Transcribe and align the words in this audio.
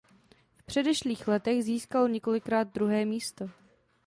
V 0.57 0.63
předešlých 0.65 1.27
letech 1.27 1.63
získal 1.63 2.09
několikrát 2.09 2.63
druhé 2.73 3.05
místo. 3.05 3.49